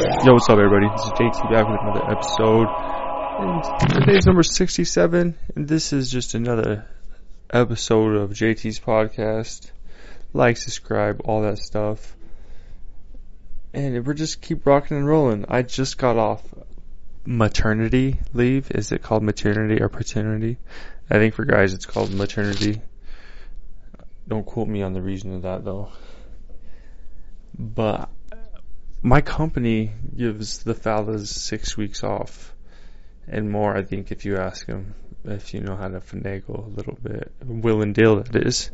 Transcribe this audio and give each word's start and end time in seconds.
Yo, 0.00 0.32
what's 0.32 0.48
up, 0.48 0.60
everybody? 0.60 0.86
This 0.94 1.06
is 1.06 1.10
JT 1.10 1.50
back 1.50 1.68
with 1.68 1.80
another 1.80 2.08
episode. 2.08 2.68
And 3.40 4.04
today's 4.04 4.26
number 4.26 4.44
67, 4.44 5.36
and 5.56 5.68
this 5.68 5.92
is 5.92 6.08
just 6.08 6.34
another 6.34 6.86
episode 7.50 8.14
of 8.14 8.30
JT's 8.30 8.78
podcast. 8.78 9.72
Like, 10.32 10.56
subscribe, 10.56 11.22
all 11.24 11.42
that 11.42 11.58
stuff. 11.58 12.16
And 13.74 14.06
we're 14.06 14.14
just 14.14 14.40
keep 14.40 14.64
rocking 14.66 14.98
and 14.98 15.06
rolling. 15.08 15.46
I 15.48 15.62
just 15.62 15.98
got 15.98 16.16
off 16.16 16.44
maternity 17.26 18.20
leave. 18.32 18.70
Is 18.70 18.92
it 18.92 19.02
called 19.02 19.24
maternity 19.24 19.82
or 19.82 19.88
paternity? 19.88 20.58
I 21.10 21.14
think 21.14 21.34
for 21.34 21.44
guys 21.44 21.74
it's 21.74 21.86
called 21.86 22.14
maternity. 22.14 22.82
Don't 24.28 24.46
quote 24.46 24.68
me 24.68 24.80
on 24.80 24.92
the 24.92 25.02
reason 25.02 25.34
of 25.34 25.42
that 25.42 25.64
though. 25.64 25.90
But 27.58 28.10
my 29.02 29.20
company 29.20 29.92
gives 30.16 30.64
the 30.64 30.74
fellas 30.74 31.30
six 31.30 31.76
weeks 31.76 32.02
off 32.02 32.54
and 33.30 33.50
more, 33.50 33.76
I 33.76 33.82
think, 33.82 34.10
if 34.10 34.24
you 34.24 34.38
ask 34.38 34.66
them, 34.66 34.94
if 35.24 35.52
you 35.52 35.60
know 35.60 35.76
how 35.76 35.88
to 35.88 36.00
finagle 36.00 36.66
a 36.66 36.70
little 36.70 36.96
bit. 37.02 37.32
Will 37.44 37.82
and 37.82 37.94
Dale, 37.94 38.22
that 38.22 38.34
is. 38.46 38.70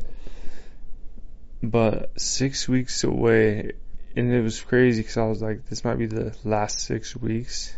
But 1.61 2.19
six 2.19 2.67
weeks 2.67 3.03
away, 3.03 3.73
and 4.15 4.33
it 4.33 4.41
was 4.41 4.61
crazy 4.61 5.01
because 5.01 5.17
I 5.17 5.25
was 5.25 5.41
like, 5.41 5.65
this 5.65 5.83
might 5.83 5.97
be 5.97 6.05
the 6.05 6.35
last 6.43 6.79
six 6.79 7.15
weeks 7.15 7.75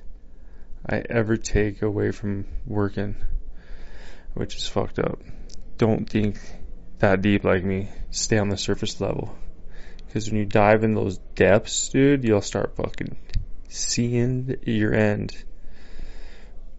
I 0.86 1.04
ever 1.10 1.36
take 1.38 1.82
away 1.82 2.12
from 2.12 2.46
working, 2.66 3.16
which 4.36 4.56
is 4.56 4.68
fucked 4.68 5.00
up. 5.00 5.20
Don't 5.78 6.08
think 6.08 6.40
that 7.00 7.22
deep 7.22 7.44
like 7.44 7.64
me. 7.64 7.90
Stay 8.12 8.38
on 8.38 8.50
the 8.50 8.58
surface 8.58 9.02
level. 9.02 9.36
Because 10.08 10.30
when 10.30 10.40
you 10.40 10.46
dive 10.46 10.84
in 10.84 10.94
those 10.94 11.18
depths, 11.36 11.90
dude, 11.90 12.24
you'll 12.24 12.42
start 12.42 12.76
fucking 12.76 13.18
seeing 13.68 14.56
your 14.64 14.94
end. 14.94 15.36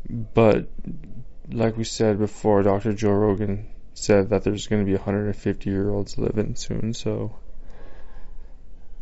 But, 0.09 0.69
like 1.51 1.77
we 1.77 1.85
said 1.85 2.19
before, 2.19 2.63
Dr. 2.63 2.95
Joe 2.95 3.13
Rogan 3.13 3.69
said 3.93 4.31
that 4.31 4.45
there's 4.45 4.67
going 4.67 4.83
to 4.83 4.87
be 4.87 4.95
150 4.95 5.71
year 5.71 5.91
olds 5.91 6.17
living 6.17 6.55
soon, 6.57 6.95
so. 6.95 7.37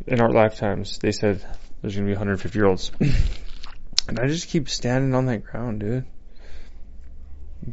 In 0.05 0.21
our 0.21 0.31
lifetimes, 0.31 0.99
they 0.99 1.11
said 1.11 1.45
there's 1.81 1.95
going 1.95 2.05
to 2.05 2.11
be 2.11 2.15
150 2.15 2.57
year 2.57 2.67
olds. 2.67 2.91
and 4.07 4.19
I 4.19 4.27
just 4.27 4.49
keep 4.49 4.69
standing 4.69 5.15
on 5.15 5.25
that 5.27 5.43
ground, 5.43 5.79
dude. 5.79 6.05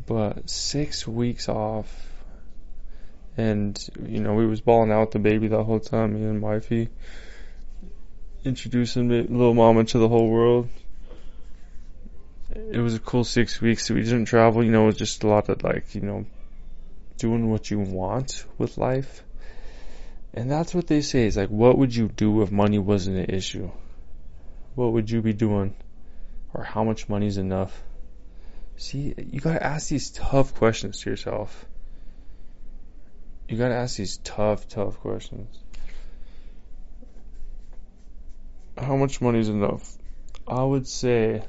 But 0.07 0.49
six 0.49 1.07
weeks 1.07 1.49
off 1.49 1.89
and 3.37 3.89
you 4.07 4.21
know 4.21 4.35
we 4.35 4.47
was 4.47 4.61
balling 4.61 4.93
out 4.93 5.11
the 5.11 5.19
baby 5.19 5.49
the 5.49 5.65
whole 5.65 5.81
time. 5.81 6.15
Me 6.15 6.23
and 6.29 6.41
wifey 6.41 6.89
introducing 8.45 9.09
little 9.09 9.55
mama 9.55 9.85
to 9.85 9.99
the 9.99 10.09
whole 10.09 10.29
world. 10.29 10.69
It 12.55 12.79
was 12.79 12.95
a 12.95 13.01
cool 13.01 13.25
six 13.25 13.61
weeks. 13.61 13.91
We 13.91 14.03
didn't 14.03 14.27
travel. 14.27 14.63
You 14.63 14.71
know, 14.71 14.85
it 14.85 14.87
was 14.87 14.97
just 14.97 15.25
a 15.25 15.29
lot 15.29 15.49
of 15.49 15.63
like 15.63 15.95
you 15.95 16.03
know 16.03 16.27
doing 17.19 17.51
what 17.51 17.71
you 17.71 17.79
want 17.79 18.45
with 18.59 18.79
life. 18.79 19.23
And 20.33 20.51
that's 20.51 20.75
what 20.75 20.89
they 20.89 21.01
say 21.01 21.27
is 21.27 21.37
like, 21.37 21.49
what 21.49 21.79
would 21.79 21.95
you 21.95 22.09
do 22.09 22.43
if 22.43 22.51
money 22.51 22.79
wasn't 22.79 23.19
an 23.19 23.35
issue? 23.35 23.71
What 24.75 24.93
would 24.93 25.09
you 25.09 25.23
be 25.23 25.33
doing? 25.33 25.77
Or 26.53 26.65
how 26.65 26.83
much 26.83 27.09
money 27.09 27.29
is 27.29 27.39
enough? 27.39 27.83
See, 28.77 29.15
you 29.17 29.41
gotta 29.41 29.65
ask 29.65 29.89
these 29.89 30.11
tough 30.11 30.55
questions 30.55 31.01
to 31.01 31.11
yourself 31.11 31.67
you 33.49 33.59
gotta 33.59 33.75
ask 33.75 33.97
these 33.97 34.19
tough, 34.19 34.69
tough 34.69 34.99
questions. 35.01 35.59
How 38.77 38.97
much 38.97 39.21
money 39.21 39.41
is 39.41 39.49
enough? 39.49 39.97
I 40.49 40.63
would 40.63 40.87
say 40.87 41.43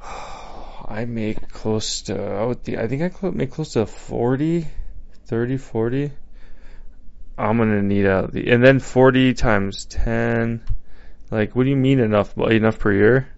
I 0.02 1.04
make 1.06 1.48
close 1.48 2.02
to, 2.02 2.20
I 2.20 2.44
would 2.44 2.62
think, 2.62 2.78
I 2.78 2.86
think 2.88 3.02
I 3.24 3.28
make 3.30 3.50
close 3.50 3.72
to 3.72 3.86
40, 3.86 4.66
30, 5.26 5.56
40. 5.56 6.12
I'm 7.36 7.58
gonna 7.58 7.82
need 7.82 8.06
out 8.06 8.32
the, 8.32 8.50
and 8.50 8.64
then 8.64 8.80
40 8.80 9.34
times 9.34 9.84
10. 9.86 10.62
Like, 11.30 11.54
what 11.54 11.64
do 11.64 11.70
you 11.70 11.76
mean 11.76 12.00
enough? 12.00 12.36
Enough 12.36 12.78
per 12.78 12.92
year? 12.92 13.28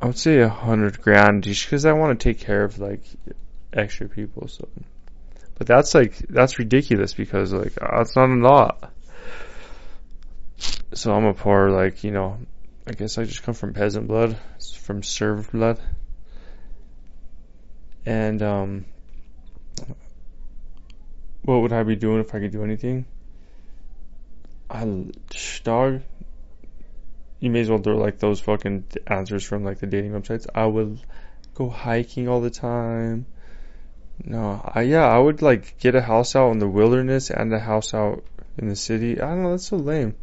I 0.00 0.06
would 0.06 0.18
say 0.18 0.40
a 0.40 0.48
hundred 0.48 1.00
grand 1.02 1.44
just 1.44 1.64
because 1.64 1.84
I 1.84 1.92
want 1.92 2.18
to 2.18 2.22
take 2.22 2.38
care 2.38 2.62
of 2.62 2.78
like 2.78 3.02
extra 3.72 4.08
people. 4.08 4.48
So, 4.48 4.68
but 5.56 5.66
that's 5.66 5.94
like 5.94 6.16
that's 6.28 6.58
ridiculous 6.58 7.14
because 7.14 7.52
like 7.52 7.74
that's 7.74 8.16
not 8.16 8.30
a 8.30 8.34
lot. 8.34 8.92
So 10.94 11.12
I'm 11.12 11.24
a 11.24 11.34
poor 11.34 11.70
like 11.70 12.04
you 12.04 12.10
know, 12.10 12.38
I 12.86 12.92
guess 12.92 13.18
I 13.18 13.24
just 13.24 13.42
come 13.42 13.54
from 13.54 13.74
peasant 13.74 14.08
blood, 14.08 14.36
from 14.76 15.02
served 15.02 15.52
blood, 15.52 15.80
and 18.06 18.42
um, 18.42 18.84
what 21.42 21.62
would 21.62 21.72
I 21.72 21.82
be 21.82 21.96
doing 21.96 22.20
if 22.20 22.34
I 22.34 22.40
could 22.40 22.52
do 22.52 22.64
anything? 22.64 23.04
I 24.70 25.06
dog 25.64 26.02
you 27.40 27.50
may 27.50 27.60
as 27.60 27.70
well 27.70 27.78
do 27.78 27.94
like 27.94 28.18
those 28.18 28.40
fucking 28.40 28.84
answers 29.06 29.44
from 29.44 29.64
like 29.64 29.78
the 29.78 29.86
dating 29.86 30.12
websites. 30.12 30.46
I 30.54 30.66
would 30.66 31.00
go 31.54 31.68
hiking 31.68 32.28
all 32.28 32.40
the 32.40 32.50
time. 32.50 33.26
No, 34.24 34.60
I 34.74 34.82
yeah, 34.82 35.06
I 35.06 35.18
would 35.18 35.42
like 35.42 35.78
get 35.78 35.94
a 35.94 36.02
house 36.02 36.34
out 36.34 36.50
in 36.52 36.58
the 36.58 36.68
wilderness 36.68 37.30
and 37.30 37.52
a 37.52 37.58
house 37.58 37.94
out 37.94 38.24
in 38.56 38.68
the 38.68 38.76
city. 38.76 39.20
I 39.20 39.28
don't 39.28 39.42
know, 39.42 39.50
that's 39.52 39.66
so 39.66 39.76
lame. 39.76 40.16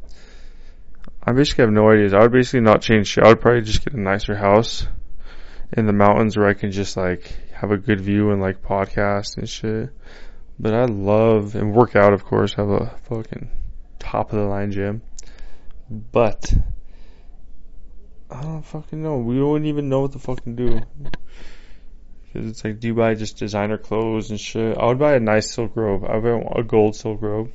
I 1.23 1.31
basically 1.31 1.63
have 1.63 1.73
no 1.73 1.89
ideas. 1.89 2.13
I 2.13 2.19
would 2.19 2.31
basically 2.31 2.61
not 2.61 2.81
change 2.81 3.07
shit. 3.07 3.23
I 3.23 3.29
would 3.29 3.41
probably 3.41 3.61
just 3.61 3.84
get 3.84 3.94
a 3.94 4.00
nicer 4.00 4.35
house 4.35 4.88
in 5.73 5.88
the 5.88 5.94
mountains 5.94 6.38
where 6.38 6.47
I 6.47 6.53
can 6.53 6.72
just 6.72 6.97
like 6.97 7.35
have 7.53 7.72
a 7.72 7.78
good 7.78 8.01
view 8.01 8.31
and 8.31 8.41
like 8.41 8.61
podcast 8.61 9.38
and 9.38 9.50
shit. 9.50 9.89
But 10.59 10.73
I 10.73 10.85
love 10.85 11.55
and 11.55 11.73
work 11.73 11.95
out, 11.95 12.13
of 12.13 12.23
course. 12.23 12.53
Have 12.53 12.69
a 12.69 12.95
fucking 13.09 13.50
top 13.97 14.31
of 14.31 14.39
the 14.39 14.45
line 14.45 14.72
gym. 14.72 15.01
But 15.89 16.53
I 18.29 18.41
don't 18.41 18.63
fucking 18.63 19.01
know. 19.01 19.17
We 19.17 19.41
wouldn't 19.41 19.67
even 19.67 19.89
know 19.89 20.01
what 20.01 20.11
to 20.13 20.19
fucking 20.19 20.55
do. 20.55 20.81
Cause 22.35 22.47
it's 22.47 22.66
like, 22.66 22.81
do 22.81 22.88
you 22.88 22.94
buy 22.94 23.16
just 23.16 23.38
designer 23.38 23.78
clothes 23.78 24.29
and 24.29 24.40
shit? 24.40 24.78
I 24.78 24.88
would 24.88 25.00
buy 25.00 25.16
a 25.16 25.22
nice 25.22 25.50
silk 25.50 25.72
robe. 25.75 26.03
I 26.03 26.18
would 26.18 26.44
buy 26.44 26.59
a 26.59 26.63
gold 26.63 26.97
silk 26.97 27.22
robe. 27.22 27.53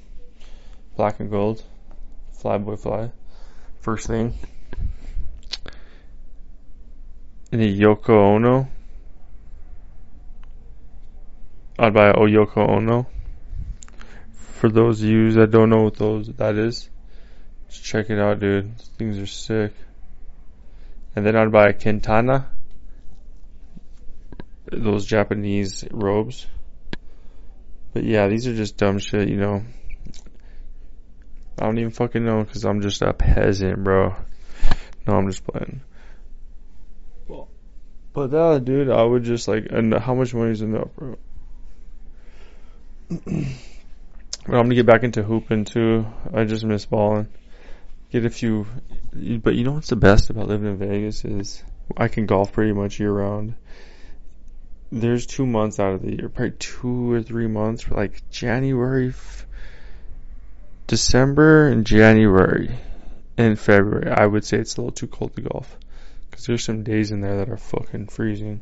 Black 0.97 1.21
and 1.21 1.31
gold. 1.31 1.63
Fly 2.33 2.57
boy 2.57 2.77
fly. 2.77 3.13
First 3.81 4.07
thing. 4.07 4.39
And 7.53 7.61
a 7.61 7.71
Yoko 7.71 8.09
Ono. 8.09 8.69
I'd 11.79 11.93
buy 11.93 12.09
a 12.09 12.15
Yoko 12.15 12.67
Ono. 12.67 13.07
For 14.33 14.71
those 14.71 15.03
of 15.03 15.09
you 15.09 15.33
that 15.33 15.51
don't 15.51 15.69
know 15.69 15.83
what 15.83 15.97
those 15.97 16.29
that 16.29 16.55
is, 16.57 16.89
just 17.69 17.85
check 17.85 18.09
it 18.09 18.19
out, 18.19 18.41
dude. 18.41 18.79
These 18.79 18.89
things 18.97 19.19
are 19.19 19.27
sick 19.27 19.75
and 21.15 21.27
then 21.27 21.37
I'd 21.37 21.53
buy 21.53 21.69
a 21.69 21.73
kentana, 21.73 22.47
those 24.66 25.06
Japanese 25.06 25.84
robes. 25.91 26.47
But 27.93 28.04
yeah, 28.04 28.28
these 28.28 28.47
are 28.47 28.54
just 28.54 28.76
dumb 28.76 28.98
shit, 28.98 29.28
you 29.28 29.37
know. 29.37 29.62
I 31.59 31.65
don't 31.65 31.78
even 31.78 31.91
fucking 31.91 32.25
know 32.25 32.44
because 32.44 32.65
I'm 32.65 32.81
just 32.81 33.03
a 33.03 33.12
peasant, 33.12 33.82
bro. 33.82 34.15
No, 35.06 35.15
I'm 35.15 35.28
just 35.28 35.44
playing. 35.44 35.82
But 38.12 38.32
that, 38.32 38.38
uh, 38.38 38.59
dude, 38.59 38.91
I 38.91 39.03
would 39.03 39.22
just 39.22 39.47
like, 39.47 39.66
and 39.70 39.94
how 39.94 40.15
much 40.15 40.34
money 40.34 40.50
is 40.50 40.62
enough, 40.62 40.88
bro? 40.97 41.16
but 43.09 43.19
I'm 43.26 43.54
gonna 44.47 44.75
get 44.75 44.87
back 44.87 45.04
into 45.04 45.22
hooping 45.22 45.65
too. 45.65 46.06
I 46.34 46.44
just 46.44 46.65
miss 46.65 46.87
balling 46.87 47.28
get 48.11 48.25
a 48.25 48.31
few. 48.31 48.67
But 49.12 49.55
you 49.55 49.64
know 49.64 49.73
what's 49.73 49.88
the 49.88 49.96
best 49.96 50.31
about 50.31 50.49
living 50.49 50.69
in 50.69 50.76
Vegas 50.76 51.25
is 51.25 51.62
I 51.96 52.08
can 52.08 52.26
golf 52.26 52.52
pretty 52.52 52.73
much 52.73 53.00
year 53.00 53.12
round. 53.12 53.55
There's 54.92 55.26
two 55.26 55.46
months 55.46 55.78
out 55.78 55.94
of 55.94 56.02
the 56.02 56.16
year, 56.16 56.28
probably 56.28 56.56
two 56.58 57.12
or 57.12 57.22
three 57.22 57.46
months, 57.46 57.88
like 57.88 58.28
January, 58.31 59.14
December, 60.88 61.69
and 61.69 61.87
January, 61.87 62.70
and 63.37 63.58
February. 63.58 64.10
I 64.10 64.26
would 64.26 64.44
say 64.44 64.58
it's 64.58 64.76
a 64.76 64.81
little 64.81 64.92
too 64.92 65.06
cold 65.06 65.37
to 65.37 65.42
golf 65.42 65.76
because 66.28 66.46
there's 66.46 66.64
some 66.64 66.82
days 66.82 67.12
in 67.12 67.20
there 67.20 67.37
that 67.38 67.48
are 67.48 67.56
fucking 67.56 68.08
freezing. 68.08 68.60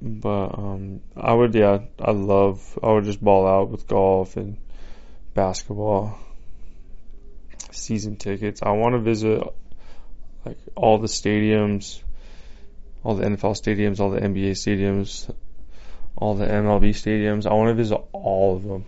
But 0.00 0.58
um, 0.58 1.00
I 1.16 1.32
would, 1.32 1.54
yeah, 1.54 1.80
I 1.98 2.10
love. 2.10 2.78
I 2.82 2.92
would 2.92 3.04
just 3.04 3.22
ball 3.22 3.46
out 3.46 3.70
with 3.70 3.88
golf 3.88 4.36
and 4.36 4.58
basketball 5.32 6.18
season 7.70 8.16
tickets. 8.16 8.62
I 8.62 8.72
want 8.72 8.94
to 8.94 9.00
visit 9.00 9.42
like 10.44 10.58
all 10.74 10.98
the 10.98 11.08
stadiums, 11.08 12.02
all 13.06 13.14
the 13.14 13.24
NFL 13.24 13.54
stadiums, 13.54 14.00
all 14.00 14.10
the 14.10 14.20
NBA 14.20 14.50
stadiums, 14.50 15.32
all 16.16 16.34
the 16.34 16.44
MLB 16.44 16.90
stadiums. 16.90 17.46
I 17.46 17.54
want 17.54 17.68
to 17.68 17.74
visit 17.74 18.00
all 18.10 18.56
of 18.56 18.64
them. 18.64 18.84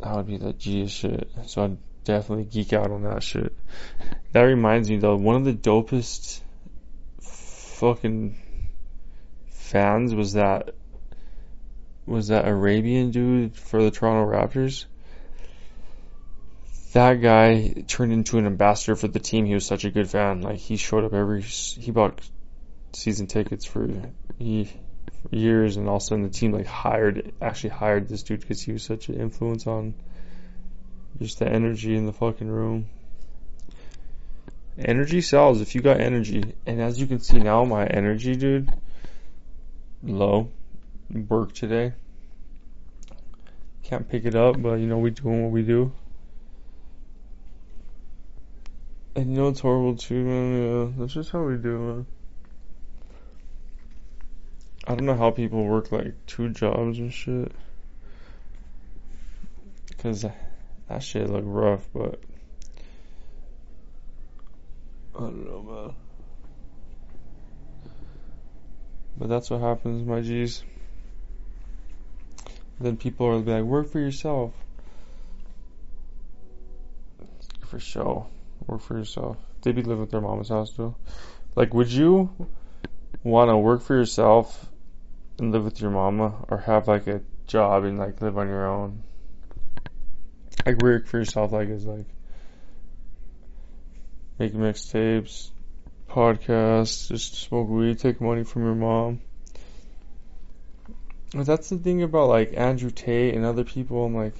that 0.00 0.14
would 0.14 0.26
be 0.26 0.36
the 0.36 0.52
G 0.52 0.86
shit. 0.86 1.30
So 1.46 1.64
I'd 1.64 1.78
definitely 2.04 2.44
geek 2.44 2.74
out 2.74 2.90
on 2.90 3.04
that 3.04 3.22
shit. 3.22 3.56
That 4.32 4.42
reminds 4.42 4.90
me 4.90 4.98
though, 4.98 5.16
one 5.16 5.36
of 5.36 5.46
the 5.46 5.54
dopest 5.54 6.42
fucking 7.22 8.36
fans 9.48 10.14
was 10.14 10.34
that 10.34 10.74
was 12.04 12.28
that 12.28 12.46
Arabian 12.46 13.12
dude 13.12 13.56
for 13.56 13.82
the 13.82 13.90
Toronto 13.90 14.30
Raptors. 14.30 14.84
That 16.92 17.14
guy 17.22 17.82
turned 17.88 18.12
into 18.12 18.36
an 18.36 18.44
ambassador 18.44 18.94
for 18.94 19.08
the 19.08 19.20
team. 19.20 19.46
He 19.46 19.54
was 19.54 19.64
such 19.64 19.86
a 19.86 19.90
good 19.90 20.10
fan. 20.10 20.42
Like 20.42 20.58
he 20.58 20.76
showed 20.76 21.04
up 21.04 21.14
every 21.14 21.40
he 21.40 21.90
bought 21.90 22.20
season 22.94 23.26
tickets 23.26 23.64
for 23.64 23.88
years, 24.38 25.76
and 25.76 25.88
all 25.88 25.96
of 25.96 26.02
a 26.02 26.04
sudden 26.04 26.24
the 26.24 26.30
team 26.30 26.52
like 26.52 26.66
hired 26.66 27.32
actually 27.40 27.70
hired 27.70 28.08
this 28.08 28.22
dude 28.22 28.40
because 28.40 28.60
he 28.60 28.72
was 28.72 28.82
such 28.82 29.08
an 29.08 29.20
influence 29.20 29.66
on 29.66 29.94
just 31.20 31.38
the 31.38 31.48
energy 31.48 31.96
in 31.96 32.06
the 32.06 32.12
fucking 32.12 32.48
room. 32.48 32.86
Energy 34.76 35.20
sells 35.20 35.60
if 35.60 35.74
you 35.74 35.80
got 35.80 36.00
energy, 36.00 36.54
and 36.66 36.80
as 36.80 37.00
you 37.00 37.06
can 37.06 37.20
see 37.20 37.38
now, 37.38 37.64
my 37.64 37.86
energy, 37.86 38.34
dude, 38.34 38.72
low. 40.02 40.50
Work 41.28 41.52
today. 41.52 41.92
Can't 43.84 44.08
pick 44.08 44.24
it 44.24 44.34
up, 44.34 44.60
but 44.60 44.74
you 44.80 44.86
know 44.86 44.98
we 44.98 45.10
doing 45.10 45.44
what 45.44 45.52
we 45.52 45.62
do. 45.62 45.92
And 49.14 49.30
you 49.30 49.36
know 49.36 49.48
it's 49.48 49.60
horrible 49.60 49.96
too, 49.96 50.24
man. 50.24 50.62
Yeah, 50.62 50.92
that's 50.98 51.12
just 51.12 51.30
how 51.30 51.44
we 51.44 51.56
do, 51.56 51.78
man. 51.78 52.06
I 54.86 54.94
don't 54.94 55.06
know 55.06 55.16
how 55.16 55.30
people 55.30 55.64
work 55.64 55.90
like 55.92 56.14
two 56.26 56.50
jobs 56.50 56.98
and 56.98 57.12
shit. 57.12 57.52
Cause 59.98 60.26
that 60.88 61.02
shit 61.02 61.30
look 61.30 61.44
rough, 61.46 61.88
but 61.94 62.20
I 65.14 65.20
don't 65.20 65.46
know, 65.46 65.62
man. 65.62 65.94
But 69.16 69.30
that's 69.30 69.48
what 69.48 69.62
happens, 69.62 70.06
my 70.06 70.20
G's. 70.20 70.62
Then 72.78 72.98
people 72.98 73.26
are 73.26 73.38
like, 73.38 73.64
work 73.64 73.90
for 73.90 74.00
yourself. 74.00 74.52
For 77.66 77.78
sure. 77.78 78.26
Work 78.66 78.82
for 78.82 78.98
yourself. 78.98 79.38
They 79.62 79.72
be 79.72 79.82
living 79.82 80.00
with 80.00 80.10
their 80.10 80.20
mama's 80.20 80.50
house 80.50 80.72
too. 80.72 80.94
Like, 81.54 81.72
would 81.72 81.90
you 81.90 82.30
want 83.22 83.48
to 83.48 83.56
work 83.56 83.80
for 83.80 83.94
yourself 83.94 84.68
and 85.38 85.52
live 85.52 85.64
with 85.64 85.80
your 85.80 85.90
mama, 85.90 86.44
or 86.48 86.58
have 86.58 86.88
like 86.88 87.06
a 87.06 87.20
job 87.46 87.84
and 87.84 87.98
like 87.98 88.20
live 88.20 88.38
on 88.38 88.48
your 88.48 88.66
own? 88.66 89.02
Like 90.64 90.82
work 90.82 91.06
for 91.06 91.18
yourself, 91.18 91.52
like 91.52 91.68
is 91.68 91.86
like 91.86 92.06
make 94.38 94.52
mixtapes, 94.52 95.50
podcasts, 96.08 97.08
just 97.08 97.34
smoke 97.34 97.68
weed, 97.68 97.98
take 97.98 98.20
money 98.20 98.44
from 98.44 98.64
your 98.64 98.74
mom. 98.74 99.20
But 101.34 101.46
that's 101.46 101.68
the 101.68 101.78
thing 101.78 102.02
about 102.02 102.28
like 102.28 102.54
Andrew 102.56 102.90
Tate 102.90 103.34
and 103.34 103.44
other 103.44 103.64
people. 103.64 104.04
I'm 104.04 104.14
like, 104.14 104.36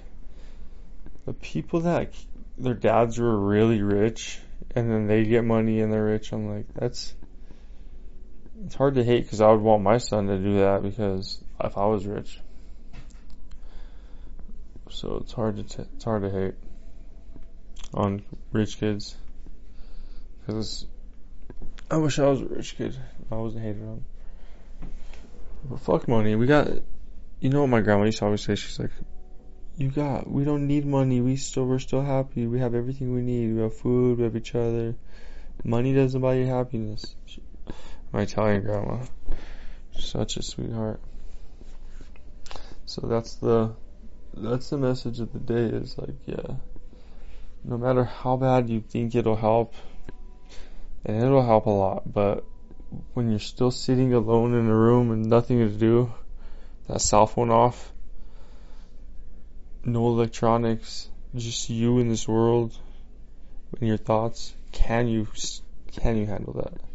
the 1.27 1.33
people 1.33 1.81
that 1.81 2.15
their 2.57 2.75
dads 2.75 3.19
were 3.19 3.37
really 3.37 3.83
rich 3.83 4.39
and 4.75 4.91
then 4.91 5.07
they 5.07 5.25
get 5.25 5.45
money 5.45 5.81
and 5.81 5.93
they're 5.93 6.05
rich. 6.05 6.33
I'm 6.33 6.49
like, 6.49 6.67
that's 6.75 7.15
it's 8.63 8.75
hard 8.75 8.95
to 8.95 9.05
hate 9.05 9.25
because 9.25 9.41
I 9.41 9.51
would 9.51 9.61
want 9.61 9.83
my 9.83 9.99
son 9.99 10.27
to 10.29 10.39
do 10.39 10.59
that 10.61 10.83
because 10.83 11.43
if 11.63 11.77
I 11.77 11.87
was 11.87 12.07
rich. 12.07 12.41
So 14.91 15.17
it's 15.17 15.33
hard 15.33 15.57
to 15.57 15.63
t- 15.65 15.89
it's 15.95 16.05
hard 16.05 16.23
to 16.23 16.31
hate 16.31 16.55
on 17.93 18.23
rich 18.53 18.79
kids 18.79 19.17
because 20.41 20.87
I 21.91 21.97
wish 21.97 22.19
I 22.19 22.27
was 22.27 22.43
a 22.43 22.47
rich 22.47 22.77
kid. 22.77 22.97
I 23.31 23.37
wasn't 23.37 23.65
hated 23.65 23.83
on. 23.83 24.05
But 25.69 25.81
fuck 25.81 26.09
money. 26.09 26.35
We 26.35 26.47
got. 26.47 26.69
You 27.41 27.51
know 27.51 27.61
what 27.63 27.69
my 27.69 27.81
grandma 27.81 28.05
used 28.05 28.19
to 28.19 28.27
always 28.27 28.43
say? 28.43 28.55
She's 28.55 28.79
like, 28.79 28.93
"You 29.77 29.91
got. 29.91 30.31
We 30.31 30.45
don't 30.45 30.67
need 30.67 30.87
money. 30.87 31.21
We 31.21 31.37
still. 31.37 31.67
We're 31.67 31.79
still 31.79 32.03
happy. 32.03 32.47
We 32.47 32.61
have 32.61 32.75
everything 32.75 33.15
we 33.15 33.23
need. 33.23 33.55
We 33.55 33.63
have 33.63 33.77
food. 33.77 34.19
We 34.19 34.25
have 34.25 34.37
each 34.37 34.55
other. 34.55 34.95
Money 35.65 35.95
doesn't 35.95 36.21
buy 36.21 36.35
you 36.35 36.47
happiness." 36.47 37.17
My 38.15 38.23
Italian 38.23 38.63
grandma, 38.63 38.99
such 39.99 40.37
a 40.37 40.43
sweetheart. 40.45 41.01
So 42.87 43.09
that's 43.09 43.35
the 43.35 43.75
that's 44.33 44.71
the 44.71 44.79
message 44.79 45.19
of 45.19 45.33
the 45.33 45.41
day. 45.41 45.77
Is 45.77 45.99
like, 45.99 46.15
yeah. 46.25 46.55
No 47.65 47.77
matter 47.77 48.05
how 48.05 48.37
bad 48.37 48.71
you 48.71 48.83
think 48.83 49.17
it'll 49.17 49.35
help, 49.35 49.75
and 51.05 51.21
it'll 51.21 51.45
help 51.45 51.67
a 51.67 51.71
lot, 51.71 52.13
but 52.13 52.45
when 53.15 53.31
you're 53.31 53.41
still 53.41 53.73
sitting 53.73 54.15
alone 54.15 54.55
in 54.55 54.69
a 54.69 54.77
room 54.77 55.11
and 55.11 55.27
nothing 55.27 55.59
to 55.59 55.69
do, 55.69 56.15
that 56.87 57.01
cell 57.01 57.27
phone 57.27 57.51
off, 57.51 57.91
no 59.85 60.07
electronics, 60.07 61.11
just 61.35 61.69
you 61.69 61.99
in 61.99 62.11
this 62.11 62.29
world 62.29 62.79
and 63.81 63.89
your 63.89 63.97
thoughts, 63.97 64.55
can 64.71 65.09
you 65.09 65.27
can 65.97 66.17
you 66.17 66.27
handle 66.27 66.53
that? 66.53 66.94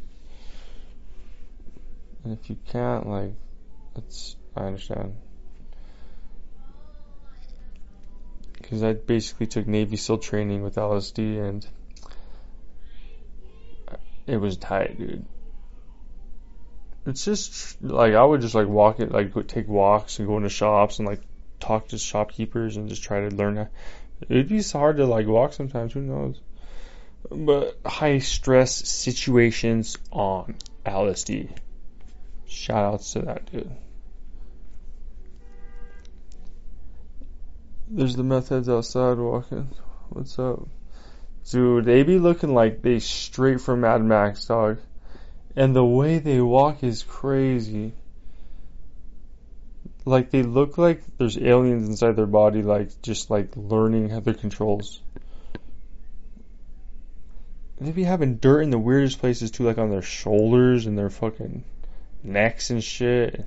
And 2.23 2.37
if 2.37 2.49
you 2.49 2.57
can't, 2.67 3.07
like, 3.07 3.33
that's 3.95 4.35
I 4.55 4.65
understand. 4.65 5.15
Because 8.53 8.83
I 8.83 8.93
basically 8.93 9.47
took 9.47 9.67
Navy 9.67 9.95
SEAL 9.95 10.19
training 10.19 10.63
with 10.63 10.75
LSD 10.75 11.39
and 11.39 11.67
it 14.27 14.37
was 14.37 14.57
tight, 14.57 14.97
dude. 14.97 15.25
It's 17.05 17.25
just 17.25 17.81
like 17.81 18.13
I 18.13 18.23
would 18.23 18.41
just 18.41 18.53
like 18.53 18.67
walk 18.67 18.99
it, 18.99 19.11
like 19.11 19.47
take 19.47 19.67
walks 19.67 20.19
and 20.19 20.27
go 20.27 20.37
into 20.37 20.49
shops 20.49 20.99
and 20.99 21.07
like 21.07 21.21
talk 21.59 21.87
to 21.87 21.97
shopkeepers 21.97 22.77
and 22.77 22.89
just 22.89 23.01
try 23.01 23.27
to 23.27 23.35
learn. 23.35 23.55
How, 23.55 23.67
it'd 24.27 24.49
be 24.49 24.61
hard 24.61 24.97
to 24.97 25.05
like 25.05 25.25
walk 25.25 25.53
sometimes. 25.53 25.93
Who 25.93 26.01
knows? 26.01 26.39
But 27.31 27.79
high 27.85 28.19
stress 28.19 28.75
situations 28.75 29.97
on 30.11 30.55
LSD. 30.85 31.49
Shout 32.49 32.83
outs 32.83 33.13
to 33.13 33.21
that 33.21 33.51
dude. 33.51 33.69
There's 37.87 38.15
the 38.15 38.23
meth 38.23 38.49
heads 38.49 38.67
outside 38.67 39.19
walking. 39.19 39.69
What's 40.09 40.39
up? 40.39 40.67
Dude, 41.47 41.85
they 41.85 42.01
be 42.01 42.17
looking 42.17 42.55
like 42.55 42.81
they 42.81 42.97
straight 42.99 43.61
from 43.61 43.81
Mad 43.81 44.03
Max, 44.03 44.45
dog. 44.45 44.79
And 45.55 45.75
the 45.75 45.85
way 45.85 46.17
they 46.17 46.41
walk 46.41 46.83
is 46.83 47.03
crazy. 47.03 47.93
Like 50.05 50.31
they 50.31 50.41
look 50.41 50.79
like 50.79 51.03
there's 51.19 51.37
aliens 51.37 51.87
inside 51.87 52.15
their 52.15 52.25
body, 52.25 52.63
like 52.63 52.99
just 53.03 53.29
like 53.29 53.55
learning 53.55 54.09
how 54.09 54.21
their 54.21 54.33
controls. 54.33 55.03
They 57.79 57.91
be 57.91 58.05
having 58.05 58.37
dirt 58.37 58.61
in 58.61 58.71
the 58.71 58.79
weirdest 58.79 59.19
places 59.19 59.51
too, 59.51 59.65
like 59.65 59.77
on 59.77 59.91
their 59.91 60.01
shoulders 60.01 60.87
and 60.87 60.97
their 60.97 61.11
fucking 61.11 61.63
necks 62.23 62.69
and 62.69 62.83
shit. 62.83 63.45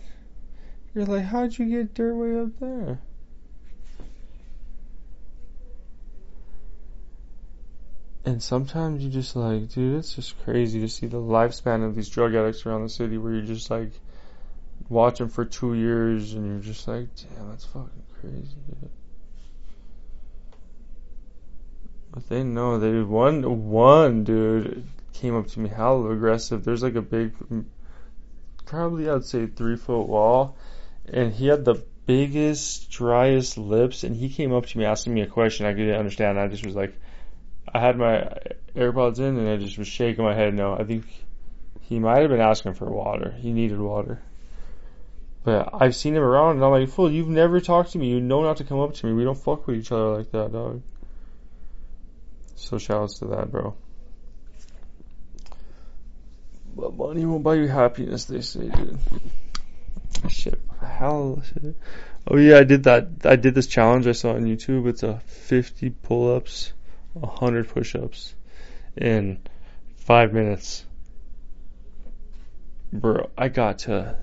You're 0.94 1.06
like, 1.06 1.24
how'd 1.24 1.56
you 1.58 1.66
get 1.66 1.94
dirt 1.94 2.14
way 2.14 2.40
up 2.40 2.58
there? 2.60 3.00
And 8.24 8.42
sometimes 8.42 9.02
you 9.02 9.10
just 9.10 9.34
like, 9.34 9.70
dude, 9.70 9.98
it's 9.98 10.14
just 10.14 10.42
crazy 10.44 10.80
to 10.80 10.88
see 10.88 11.06
the 11.06 11.16
lifespan 11.16 11.84
of 11.84 11.96
these 11.96 12.08
drug 12.08 12.34
addicts 12.34 12.64
around 12.64 12.82
the 12.82 12.88
city 12.88 13.18
where 13.18 13.32
you're 13.32 13.42
just 13.42 13.70
like, 13.70 13.90
watching 14.88 15.28
for 15.28 15.44
two 15.44 15.74
years 15.74 16.34
and 16.34 16.46
you're 16.46 16.60
just 16.60 16.86
like, 16.86 17.08
damn, 17.16 17.50
that's 17.50 17.64
fucking 17.64 18.02
crazy, 18.20 18.56
dude. 18.68 18.90
But 22.12 22.28
they 22.28 22.44
know, 22.44 22.78
they 22.78 23.00
one 23.02 23.70
one 23.70 24.24
dude 24.24 24.86
came 25.14 25.34
up 25.34 25.46
to 25.48 25.60
me 25.60 25.70
hella 25.70 26.10
aggressive. 26.10 26.62
There's 26.62 26.82
like 26.82 26.94
a 26.94 27.02
big, 27.02 27.32
probably 28.64 29.08
I'd 29.08 29.24
say 29.24 29.46
three 29.46 29.76
foot 29.76 30.06
wall, 30.06 30.56
and 31.06 31.32
he 31.32 31.46
had 31.46 31.64
the 31.64 31.84
biggest, 32.06 32.90
driest 32.90 33.58
lips, 33.58 34.04
and 34.04 34.16
he 34.16 34.28
came 34.28 34.52
up 34.52 34.66
to 34.66 34.78
me 34.78 34.84
asking 34.84 35.14
me 35.14 35.22
a 35.22 35.26
question 35.26 35.66
I 35.66 35.72
didn't 35.72 35.98
understand. 35.98 36.38
I 36.38 36.48
just 36.48 36.64
was 36.64 36.74
like, 36.74 36.94
I 37.72 37.78
had 37.78 37.96
my 37.96 38.28
AirPods 38.74 39.18
in 39.18 39.38
and 39.38 39.48
I 39.48 39.56
just 39.56 39.78
was 39.78 39.88
shaking 39.88 40.24
my 40.24 40.34
head 40.34 40.54
no. 40.54 40.74
I 40.74 40.84
think 40.84 41.04
he 41.80 41.98
might 41.98 42.20
have 42.20 42.30
been 42.30 42.40
asking 42.40 42.74
for 42.74 42.90
water. 42.90 43.32
He 43.38 43.52
needed 43.52 43.80
water. 43.80 44.20
But 45.44 45.70
I've 45.72 45.96
seen 45.96 46.14
him 46.14 46.22
around 46.22 46.56
and 46.56 46.64
I'm 46.64 46.70
like, 46.70 46.88
fool, 46.88 47.10
you've 47.10 47.28
never 47.28 47.60
talked 47.60 47.92
to 47.92 47.98
me. 47.98 48.08
You 48.08 48.20
know 48.20 48.42
not 48.42 48.58
to 48.58 48.64
come 48.64 48.80
up 48.80 48.94
to 48.94 49.06
me. 49.06 49.12
We 49.12 49.24
don't 49.24 49.38
fuck 49.38 49.66
with 49.66 49.76
each 49.76 49.90
other 49.90 50.16
like 50.16 50.30
that, 50.32 50.52
dog. 50.52 50.82
So 52.56 52.76
shoutouts 52.76 53.18
to 53.20 53.26
that, 53.26 53.50
bro. 53.50 53.74
But 56.76 56.96
money 57.12 57.26
won't 57.26 57.42
buy 57.42 57.56
you 57.56 57.68
happiness, 57.68 58.24
they 58.24 58.40
say, 58.40 58.68
dude. 58.68 58.98
Shit, 60.30 60.58
hell, 60.80 61.42
shit. 61.44 61.76
Oh 62.26 62.38
yeah, 62.38 62.56
I 62.56 62.64
did 62.64 62.84
that. 62.84 63.08
I 63.24 63.36
did 63.36 63.54
this 63.54 63.66
challenge 63.66 64.06
I 64.06 64.12
saw 64.12 64.30
on 64.30 64.44
YouTube. 64.44 64.88
It's 64.88 65.02
a 65.02 65.20
50 65.26 65.90
pull-ups, 65.90 66.72
100 67.12 67.68
push-ups 67.68 68.34
in 68.96 69.40
five 69.96 70.32
minutes. 70.32 70.86
Bro, 72.94 73.28
I 73.36 73.48
got 73.48 73.80
to, 73.80 74.16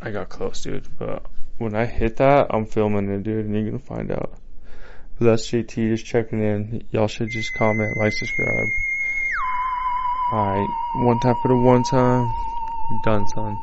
I 0.00 0.10
got 0.12 0.28
close, 0.28 0.62
dude. 0.62 0.86
But 0.98 1.26
when 1.58 1.74
I 1.74 1.86
hit 1.86 2.18
that, 2.18 2.48
I'm 2.50 2.66
filming 2.66 3.10
it, 3.10 3.24
dude, 3.24 3.46
and 3.46 3.54
you're 3.54 3.64
gonna 3.64 3.78
find 3.80 4.12
out. 4.12 4.38
But 5.18 5.24
that's 5.24 5.50
JT 5.50 5.88
just 5.88 6.06
checking 6.06 6.40
in. 6.40 6.84
Y'all 6.92 7.08
should 7.08 7.30
just 7.30 7.52
comment, 7.54 7.96
like, 7.96 8.12
subscribe. 8.12 8.68
Alright, 10.32 10.70
one 10.92 11.20
time 11.20 11.36
for 11.36 11.46
the 11.48 11.54
one 11.54 11.84
time. 11.84 12.34
Done, 13.00 13.26
son. 13.28 13.60